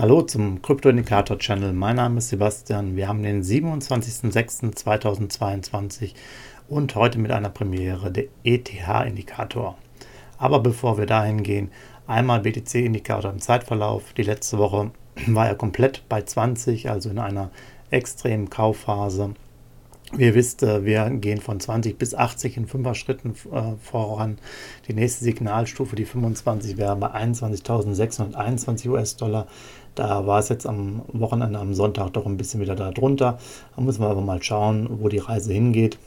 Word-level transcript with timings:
Hallo 0.00 0.22
zum 0.22 0.62
Kryptoindikator-Channel. 0.62 1.72
Mein 1.72 1.96
Name 1.96 2.18
ist 2.18 2.28
Sebastian. 2.28 2.94
Wir 2.94 3.08
haben 3.08 3.24
den 3.24 3.42
27.06.2022 3.42 6.12
und 6.68 6.94
heute 6.94 7.18
mit 7.18 7.32
einer 7.32 7.48
Premiere 7.48 8.12
der 8.12 8.26
ETH-Indikator. 8.44 9.76
Aber 10.38 10.60
bevor 10.60 10.98
wir 10.98 11.06
dahin 11.06 11.42
gehen, 11.42 11.72
einmal 12.06 12.42
BTC-Indikator 12.42 13.32
im 13.32 13.40
Zeitverlauf. 13.40 14.12
Die 14.12 14.22
letzte 14.22 14.58
Woche 14.58 14.92
war 15.26 15.48
er 15.48 15.56
komplett 15.56 16.08
bei 16.08 16.22
20, 16.22 16.88
also 16.88 17.10
in 17.10 17.18
einer 17.18 17.50
extremen 17.90 18.50
Kaufphase. 18.50 19.34
Wie 20.12 20.24
ihr 20.24 20.34
wisst, 20.34 20.62
äh, 20.62 20.86
wir 20.86 21.10
gehen 21.10 21.40
von 21.40 21.60
20 21.60 21.98
bis 21.98 22.14
80 22.14 22.56
in 22.56 22.66
5er 22.66 22.94
Schritten 22.94 23.34
äh, 23.52 23.74
voran. 23.78 24.38
Die 24.88 24.94
nächste 24.94 25.24
Signalstufe, 25.24 25.96
die 25.96 26.06
25, 26.06 26.78
wäre 26.78 26.96
bei 26.96 27.08
21.621 27.08 28.88
US-Dollar. 28.88 29.46
Da 29.94 30.26
war 30.26 30.38
es 30.38 30.48
jetzt 30.48 30.66
am 30.66 31.02
Wochenende, 31.08 31.58
am 31.58 31.74
Sonntag 31.74 32.14
doch 32.14 32.24
ein 32.24 32.38
bisschen 32.38 32.60
wieder 32.60 32.74
da 32.74 32.90
drunter. 32.90 33.36
Da 33.76 33.82
müssen 33.82 34.00
wir 34.00 34.08
aber 34.08 34.22
mal 34.22 34.42
schauen, 34.42 35.02
wo 35.02 35.08
die 35.08 35.18
Reise 35.18 35.52
hingeht. 35.52 35.98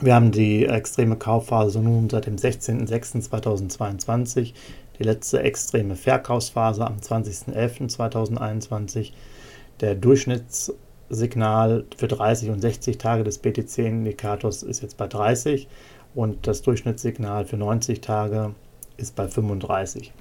Wir 0.00 0.14
haben 0.14 0.30
die 0.30 0.64
extreme 0.64 1.16
Kaufphase 1.16 1.80
nun 1.80 2.08
seit 2.08 2.24
dem 2.24 2.36
16.06.2022, 2.36 4.54
die 4.98 5.02
letzte 5.02 5.42
extreme 5.42 5.96
Verkaufsphase 5.96 6.86
am 6.86 6.96
20.11.2021. 6.96 9.12
Der 9.80 9.96
Durchschnitts 9.96 10.72
Signal 11.12 11.84
für 11.96 12.08
30 12.08 12.50
und 12.50 12.60
60 12.60 12.96
Tage 12.96 13.22
des 13.22 13.38
BTC-Indikators 13.38 14.62
ist 14.62 14.82
jetzt 14.82 14.96
bei 14.96 15.06
30 15.06 15.68
und 16.14 16.46
das 16.46 16.62
Durchschnittssignal 16.62 17.44
für 17.44 17.58
90 17.58 18.00
Tage 18.00 18.54
ist 18.96 19.14
bei 19.14 19.28
35. 19.28 20.12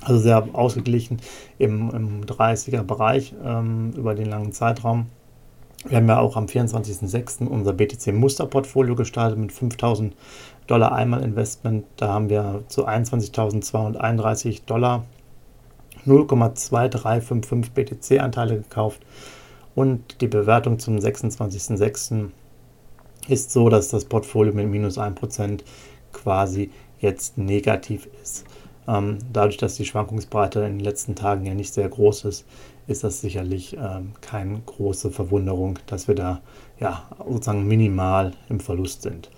Also 0.00 0.18
sehr 0.18 0.48
ausgeglichen 0.54 1.20
im, 1.58 1.90
im 1.90 2.24
30er 2.24 2.82
Bereich 2.82 3.34
ähm, 3.44 3.92
über 3.96 4.14
den 4.14 4.26
langen 4.26 4.52
Zeitraum. 4.52 5.06
Wir 5.86 5.98
haben 5.98 6.08
ja 6.08 6.18
auch 6.18 6.36
am 6.36 6.46
24.06. 6.46 7.46
unser 7.46 7.72
BTC-Musterportfolio 7.72 8.94
gestartet 8.94 9.38
mit 9.38 9.52
5000 9.52 10.14
Dollar 10.66 10.92
Einmal-Investment. 10.92 11.84
Da 11.96 12.08
haben 12.08 12.30
wir 12.30 12.62
zu 12.68 12.86
21.231 12.86 14.62
Dollar 14.64 15.04
0,2355 16.06 17.72
BTC-Anteile 17.74 18.56
gekauft 18.56 19.00
und 19.74 20.20
die 20.20 20.28
Bewertung 20.28 20.78
zum 20.78 20.98
26.06. 20.98 22.30
ist 23.28 23.50
so, 23.50 23.68
dass 23.68 23.88
das 23.88 24.04
Portfolio 24.04 24.52
mit 24.52 24.68
minus 24.68 24.98
1% 24.98 25.60
quasi 26.12 26.70
jetzt 27.00 27.38
negativ 27.38 28.08
ist. 28.22 28.44
Ähm, 28.88 29.18
dadurch, 29.32 29.56
dass 29.58 29.76
die 29.76 29.84
Schwankungsbreite 29.84 30.60
in 30.60 30.78
den 30.78 30.84
letzten 30.84 31.14
Tagen 31.14 31.46
ja 31.46 31.54
nicht 31.54 31.72
sehr 31.72 31.88
groß 31.88 32.24
ist, 32.24 32.44
ist 32.88 33.04
das 33.04 33.20
sicherlich 33.20 33.76
ähm, 33.76 34.12
keine 34.20 34.60
große 34.66 35.10
Verwunderung, 35.10 35.78
dass 35.86 36.08
wir 36.08 36.16
da 36.16 36.40
ja 36.80 37.04
sozusagen 37.18 37.66
minimal 37.66 38.32
im 38.48 38.58
Verlust 38.58 39.02
sind. 39.02 39.30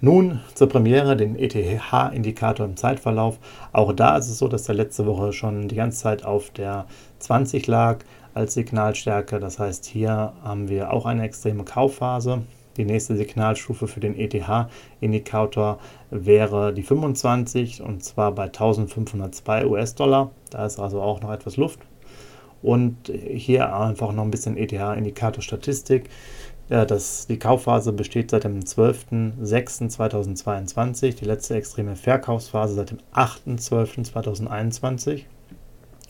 Nun 0.00 0.40
zur 0.54 0.68
Premiere, 0.68 1.16
den 1.16 1.36
ETH-Indikator 1.36 2.66
im 2.66 2.76
Zeitverlauf. 2.76 3.38
Auch 3.72 3.92
da 3.92 4.16
ist 4.16 4.28
es 4.28 4.38
so, 4.38 4.48
dass 4.48 4.64
der 4.64 4.74
letzte 4.74 5.06
Woche 5.06 5.32
schon 5.32 5.68
die 5.68 5.76
ganze 5.76 5.98
Zeit 5.98 6.24
auf 6.24 6.50
der 6.50 6.86
20 7.20 7.66
lag 7.66 7.98
als 8.38 8.54
Signalstärke. 8.54 9.38
Das 9.40 9.58
heißt, 9.58 9.84
hier 9.84 10.32
haben 10.42 10.68
wir 10.68 10.92
auch 10.92 11.04
eine 11.04 11.24
extreme 11.24 11.64
Kaufphase. 11.64 12.42
Die 12.76 12.84
nächste 12.84 13.16
Signalstufe 13.16 13.88
für 13.88 13.98
den 13.98 14.16
ETH-Indikator 14.16 15.80
wäre 16.10 16.72
die 16.72 16.84
25 16.84 17.82
und 17.82 18.04
zwar 18.04 18.30
bei 18.32 18.44
1502 18.44 19.66
US-Dollar. 19.66 20.30
Da 20.50 20.64
ist 20.64 20.78
also 20.78 21.02
auch 21.02 21.20
noch 21.20 21.32
etwas 21.32 21.56
Luft. 21.56 21.80
Und 22.62 23.08
hier 23.08 23.74
einfach 23.74 24.12
noch 24.12 24.22
ein 24.22 24.30
bisschen 24.30 24.56
ETH-Indikator-Statistik. 24.56 26.08
Ja, 26.68 26.84
das, 26.84 27.26
die 27.26 27.38
Kaufphase 27.38 27.92
besteht 27.92 28.30
seit 28.30 28.44
dem 28.44 28.60
12.06.2022, 28.60 31.16
die 31.16 31.24
letzte 31.24 31.56
extreme 31.56 31.96
Verkaufsphase 31.96 32.74
seit 32.74 32.90
dem 32.90 32.98
8.12.2021. 33.14 35.22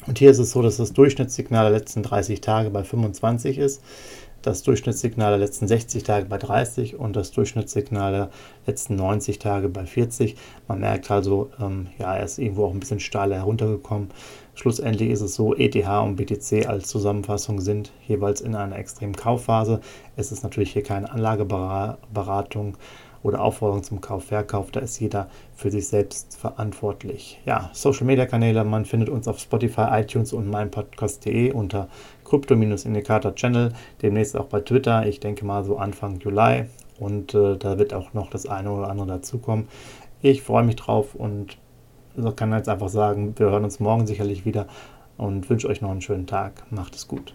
Und 0.08 0.18
hier 0.18 0.30
ist 0.30 0.38
es 0.38 0.52
so, 0.52 0.62
dass 0.62 0.78
das 0.78 0.94
Durchschnittssignal 0.94 1.70
der 1.70 1.78
letzten 1.78 2.02
30 2.02 2.40
Tage 2.40 2.70
bei 2.70 2.82
25 2.82 3.58
ist, 3.58 3.82
das 4.40 4.62
Durchschnittssignal 4.62 5.32
der 5.32 5.38
letzten 5.38 5.68
60 5.68 6.02
Tage 6.02 6.24
bei 6.24 6.38
30 6.38 6.96
und 6.96 7.14
das 7.14 7.30
Durchschnittssignal 7.32 8.12
der 8.12 8.30
letzten 8.66 8.96
90 8.96 9.38
Tage 9.38 9.68
bei 9.68 9.84
40. 9.84 10.36
Man 10.66 10.80
merkt 10.80 11.10
also, 11.10 11.50
ähm, 11.60 11.88
ja, 11.98 12.16
er 12.16 12.24
ist 12.24 12.38
irgendwo 12.38 12.64
auch 12.64 12.72
ein 12.72 12.80
bisschen 12.80 13.00
steiler 13.00 13.36
heruntergekommen. 13.36 14.08
Schlussendlich 14.54 15.10
ist 15.10 15.20
es 15.20 15.34
so, 15.34 15.54
ETH 15.54 15.76
und 15.76 16.16
BTC 16.16 16.66
als 16.66 16.88
Zusammenfassung 16.88 17.60
sind 17.60 17.92
jeweils 18.06 18.40
in 18.40 18.54
einer 18.54 18.78
extremen 18.78 19.14
Kaufphase. 19.14 19.80
Es 20.16 20.32
ist 20.32 20.42
natürlich 20.42 20.72
hier 20.72 20.82
keine 20.82 21.12
Anlageberatung 21.12 22.78
oder 23.22 23.40
Aufforderung 23.40 23.82
zum 23.82 24.00
Kauf, 24.00 24.24
Verkauf, 24.24 24.70
da 24.70 24.80
ist 24.80 25.00
jeder 25.00 25.28
für 25.54 25.70
sich 25.70 25.88
selbst 25.88 26.36
verantwortlich. 26.36 27.40
Ja, 27.44 27.70
Social 27.72 28.06
Media 28.06 28.26
Kanäle, 28.26 28.64
man 28.64 28.84
findet 28.84 29.08
uns 29.08 29.28
auf 29.28 29.38
Spotify, 29.38 29.86
iTunes 29.90 30.32
und 30.32 30.48
meinpodcast.de 30.48 31.52
unter 31.52 31.88
Krypto-Indikator 32.24 33.34
Channel, 33.34 33.72
demnächst 34.02 34.36
auch 34.36 34.46
bei 34.46 34.60
Twitter, 34.60 35.06
ich 35.06 35.20
denke 35.20 35.44
mal 35.44 35.64
so 35.64 35.78
Anfang 35.78 36.20
Juli 36.20 36.66
und 36.98 37.34
äh, 37.34 37.56
da 37.56 37.78
wird 37.78 37.94
auch 37.94 38.12
noch 38.14 38.30
das 38.30 38.46
eine 38.46 38.70
oder 38.70 38.90
andere 38.90 39.06
dazukommen. 39.06 39.68
Ich 40.20 40.42
freue 40.42 40.64
mich 40.64 40.76
drauf 40.76 41.14
und 41.14 41.58
kann 42.36 42.52
jetzt 42.52 42.68
einfach 42.68 42.88
sagen, 42.88 43.34
wir 43.36 43.46
hören 43.50 43.64
uns 43.64 43.78
morgen 43.78 44.06
sicherlich 44.06 44.44
wieder 44.44 44.66
und 45.16 45.48
wünsche 45.48 45.68
euch 45.68 45.80
noch 45.80 45.90
einen 45.90 46.00
schönen 46.00 46.26
Tag. 46.26 46.64
Macht 46.70 46.96
es 46.96 47.06
gut. 47.06 47.34